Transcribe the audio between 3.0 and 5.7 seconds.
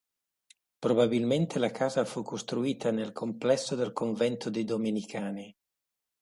complesso del convento dei domenicani.